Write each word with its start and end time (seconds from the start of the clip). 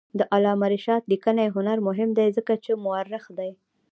د 0.19 0.21
علامه 0.33 0.67
رشاد 0.73 1.01
لیکنی 1.11 1.47
هنر 1.55 1.77
مهم 1.87 2.09
دی 2.17 2.27
ځکه 2.37 2.53
چې 2.63 2.71
مؤرخ 2.83 3.23
دی. 3.37 3.51